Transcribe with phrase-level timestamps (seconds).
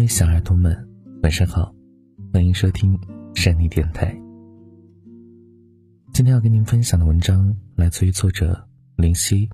[0.00, 0.74] 位小耳朵们，
[1.22, 1.70] 晚上好，
[2.32, 2.98] 欢迎收听
[3.34, 4.18] 山妮电台。
[6.14, 8.66] 今天要跟您分享的文章来自于作者
[8.96, 9.46] 林夕。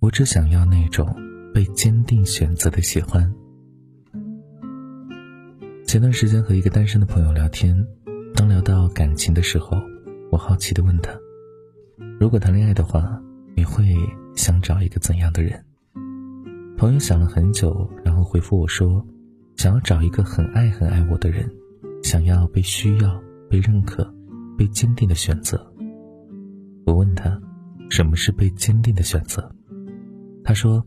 [0.00, 1.06] 我只想要那种
[1.54, 3.32] 被坚定选择的喜欢。
[5.86, 7.86] 前段时间和一个单身的朋友聊天，
[8.34, 9.76] 当聊到感情的时候，
[10.32, 11.16] 我好奇的问他：
[12.18, 13.22] 如果谈恋爱的话，
[13.56, 13.94] 你会
[14.34, 15.64] 想找一个怎样的人？
[16.76, 19.06] 朋友想了很久，然后回复我说。
[19.60, 21.46] 想要找一个很爱很爱我的人，
[22.02, 24.10] 想要被需要、被认可、
[24.56, 25.70] 被坚定的选择。
[26.86, 27.38] 我问他，
[27.90, 29.54] 什么是被坚定的选择？
[30.42, 30.82] 他说，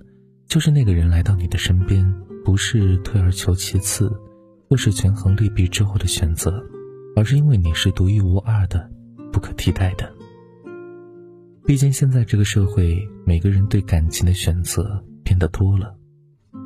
[0.48, 2.04] 就是那个人来到你的身边，
[2.44, 4.12] 不是退而求其次，
[4.68, 6.60] 或是权衡利弊之后的选择，
[7.16, 8.90] 而是因为你是独一无二的、
[9.32, 10.12] 不可替代的。
[11.64, 15.96] 毕竟现在这个社会，每个人对感情的选择变得多了。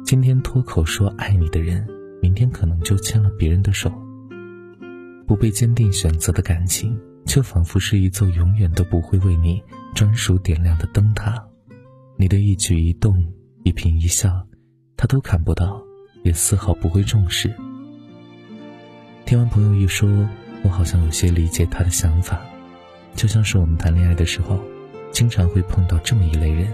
[0.06, 1.86] 今天脱口说爱你的人。
[2.22, 3.92] 明天可能就牵了别人的手。
[5.28, 9.62] 不被坚定选择的感情，就仿佛是一座永远都不会为你
[9.94, 11.44] 专属点亮的灯塔，
[12.16, 13.22] 你的一举一动、
[13.64, 14.48] 一颦一笑，
[14.96, 15.82] 他都看不到，
[16.24, 17.54] 也丝毫不会重视。
[19.26, 20.10] 听完朋友一说，
[20.64, 22.42] 我好像有些理解他的想法，
[23.14, 24.64] 就像是我们谈恋爱的时候，
[25.12, 26.72] 经常会碰到这么一类人，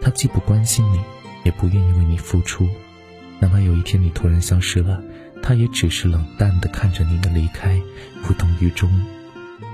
[0.00, 0.98] 他既不关心你，
[1.44, 2.66] 也不愿意为你付出。
[3.40, 5.02] 哪怕有一天你突然消失了，
[5.42, 7.80] 他也只是冷淡的看着你的离开，
[8.28, 8.88] 无动于衷，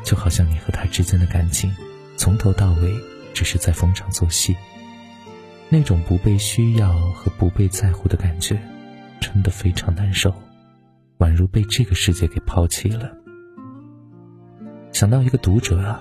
[0.05, 1.75] 就好像你和他之间的感情，
[2.17, 2.95] 从头到尾
[3.35, 4.57] 只是在逢场作戏。
[5.69, 8.57] 那种不被需要和不被在乎的感觉，
[9.21, 10.33] 真的非常难受，
[11.19, 13.11] 宛如被这个世界给抛弃了。
[14.93, 16.01] 想到一个读者啊，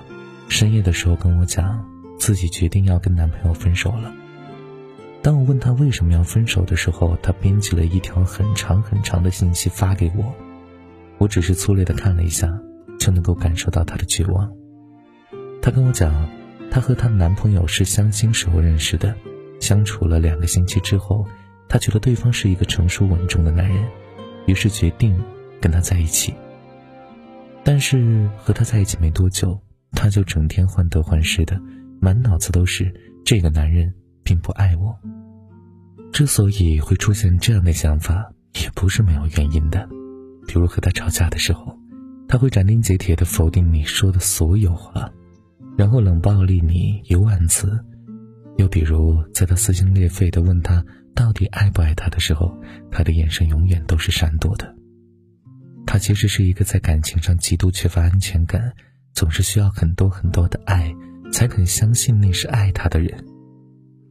[0.49, 1.83] 深夜的时候跟我讲，
[2.19, 4.13] 自己决定要跟男朋友分手了。
[5.25, 10.31] 当我问他为什么要分手的时候，他编辑了一条很长很长的信息发给我。
[11.17, 12.55] 我只是粗略的看了一下，
[12.99, 14.47] 就能够感受到他的绝望。
[15.63, 16.29] 他跟我讲，
[16.69, 19.15] 她和她男朋友是相亲时候认识的，
[19.59, 21.25] 相处了两个星期之后，
[21.67, 23.83] 她觉得对方是一个成熟稳重的男人，
[24.45, 25.19] 于是决定
[25.59, 26.35] 跟他在一起。
[27.63, 29.59] 但是和他在一起没多久，
[29.93, 31.59] 他就整天患得患失的，
[31.99, 32.93] 满脑子都是
[33.25, 33.91] 这个男人
[34.25, 34.93] 并不爱我。
[36.11, 39.87] 之所以会出现这样的想法，也不是没有原因的。
[40.47, 41.77] 比如和他吵架的时候，
[42.27, 45.09] 他会斩钉截铁地否定你说的所有话，
[45.77, 47.67] 然后冷暴力你一万次；
[48.57, 50.83] 又比如在他撕心裂肺地问他
[51.13, 52.57] 到底爱不爱他的时候，
[52.91, 54.75] 他的眼神永远都是闪躲的。
[55.85, 58.73] 他其实是一个在感情上极度缺乏安全感，
[59.13, 60.93] 总是需要很多很多的爱
[61.31, 63.23] 才肯相信那是爱他的人，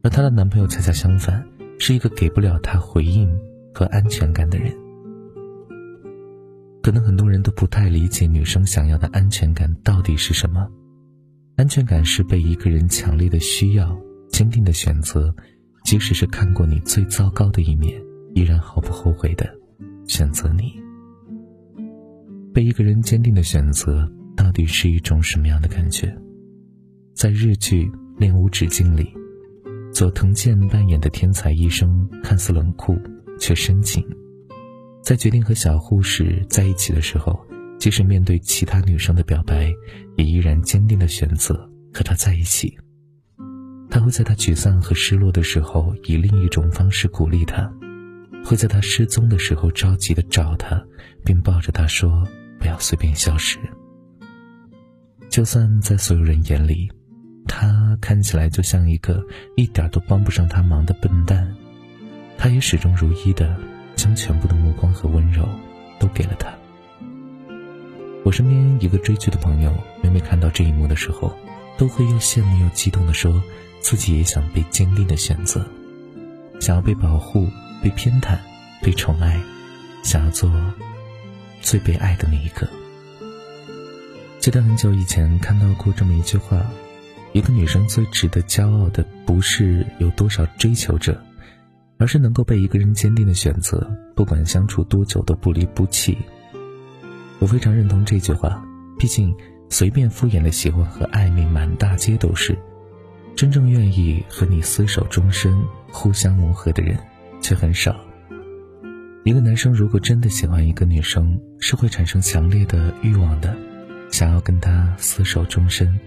[0.05, 1.43] 而她的男朋友恰恰相反。
[1.77, 3.29] 是一个给不了她回应
[3.73, 4.73] 和安全感的人。
[6.81, 10.65] 可能很多人都不太理解女生想要的安全感到底是什么。
[11.57, 13.93] 安全感是被一个人强烈的需要、
[14.29, 15.35] 坚定的选择，
[15.83, 18.01] 即使是看过你最糟糕的一面，
[18.35, 19.45] 依然毫不后悔的
[20.07, 20.73] 选择你。
[22.53, 26.15] 被一个人坚定的选择，到底是一种什么样的感觉？
[27.13, 27.85] 在日剧
[28.17, 29.13] 《恋无止境》里。
[29.95, 32.99] 佐藤健扮演的天才医生看似冷酷，
[33.39, 34.05] 却深情。
[35.01, 37.39] 在决定和小护士在一起的时候，
[37.79, 39.73] 即使面对其他女生的表白，
[40.17, 41.55] 也依然坚定的选择
[41.93, 42.77] 和他在一起。
[43.89, 47.63] 他会在他沮丧和失落的时候，以另一种方式鼓励他；
[48.43, 50.85] 会在他失踪的时候着急的找他，
[51.23, 52.27] 并抱着他说
[52.59, 53.57] ：“不要随便消失。”
[55.31, 56.91] 就算在所有人眼里。
[57.47, 59.23] 他看起来就像一个
[59.55, 61.55] 一点都帮不上他忙的笨蛋，
[62.37, 63.55] 他也始终如一的
[63.95, 65.47] 将全部的目光和温柔
[65.99, 66.53] 都给了他。
[68.23, 71.31] 我身边一个追剧的朋友，每每看到这一幕的时候，
[71.77, 73.41] 都会又羡慕又激动的说，
[73.79, 75.65] 自己也想被坚定的选择，
[76.59, 77.47] 想要被保护、
[77.83, 78.37] 被偏袒、
[78.81, 79.39] 被宠爱，
[80.03, 80.51] 想要做
[81.61, 82.67] 最被爱的那一个。
[84.39, 86.65] 记得很久以前看到过这么一句话。
[87.35, 91.21] 一个女生最值得骄傲的，不是有多少追求者，
[91.97, 93.85] 而是能够被一个人坚定的选择，
[94.15, 96.17] 不管相处多久都不离不弃。
[97.39, 98.65] 我非常认同这句话，
[98.97, 99.35] 毕竟
[99.69, 102.57] 随便敷衍的喜欢和暧昧满大街都是，
[103.35, 105.61] 真正愿意和你厮守终身、
[105.91, 106.97] 互相磨合的人
[107.41, 107.99] 却很少。
[109.25, 113.53] 一个男生如果真的喜欢一个女生，是会产生强烈的欲望的，
[114.09, 115.99] 想要跟她厮守终身。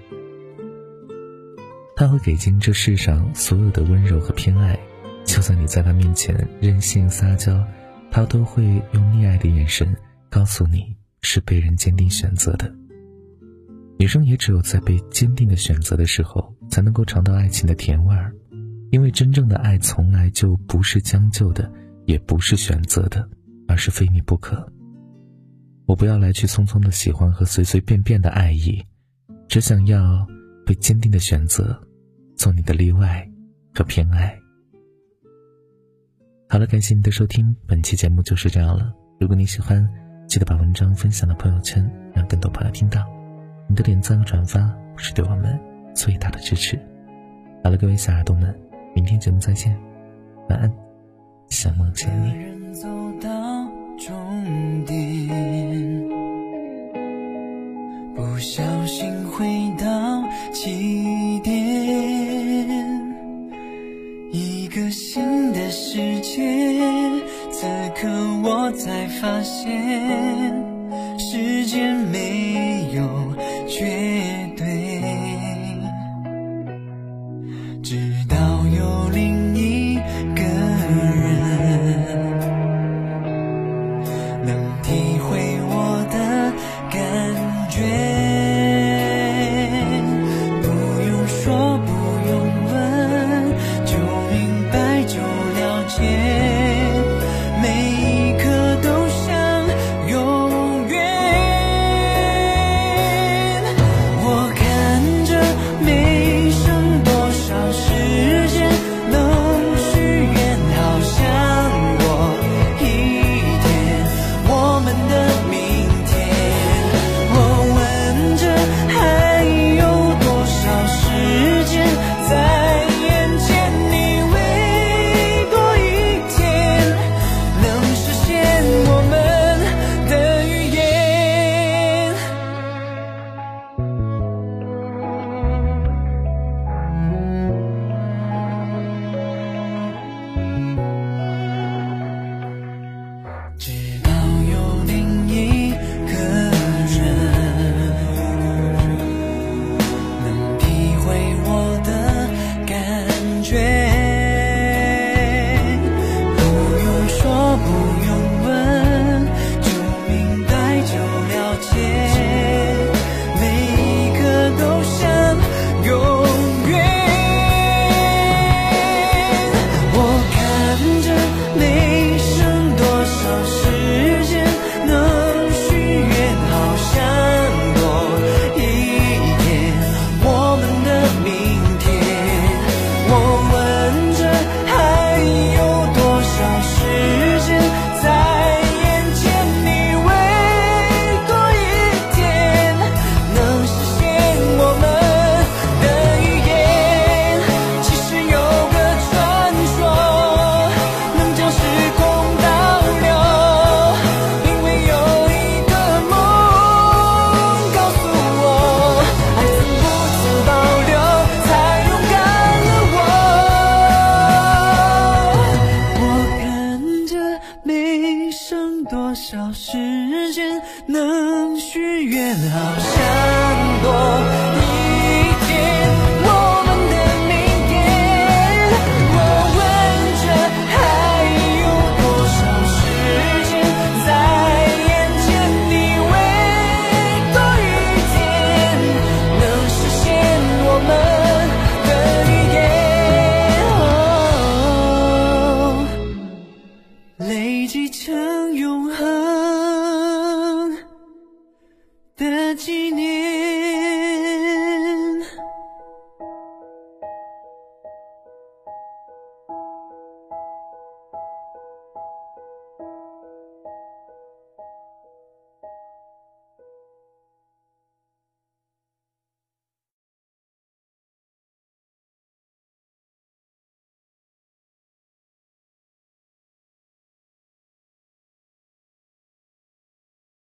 [1.98, 4.78] 他会给尽这世上所有的温柔和偏爱，
[5.24, 7.66] 就算你在他面前任性撒娇，
[8.08, 8.62] 他都会
[8.92, 9.96] 用溺爱的眼神
[10.30, 12.72] 告诉你是被人坚定选择的。
[13.98, 18.32] 女生也只有在被坚定的选择的时候，才能够尝到爱情的甜味儿，
[18.92, 21.68] 因为真正的爱从来就不是将就的，
[22.06, 23.28] 也不是选择的，
[23.66, 24.72] 而是非你不可。
[25.84, 28.80] 我不要来去匆匆的喜欢和随随便便的爱意，
[29.48, 30.24] 只想要
[30.64, 31.76] 被坚定的选择，
[32.38, 33.28] 做你的例外
[33.74, 34.38] 和偏爱。
[36.48, 38.94] 好了，感谢你的收听，本期节目就是这样了。
[39.18, 39.86] 如果你喜欢，
[40.28, 43.04] 记得把文章分享到朋友圈，让更多朋友听到。
[43.68, 45.60] 你的点赞和转发是对我们
[45.94, 46.78] 最大的支持。
[47.64, 48.56] 好了，各位小耳朵们，
[48.94, 49.76] 明天节目再见，
[50.48, 50.72] 晚安，
[51.48, 52.32] 想梦见你。
[58.14, 59.44] 不小心回
[59.76, 61.27] 到起
[64.78, 66.40] 个新的世界。
[67.50, 67.66] 此
[67.96, 68.08] 刻
[68.44, 70.64] 我才发现，
[71.18, 73.02] 时间没有。
[73.66, 73.86] 绝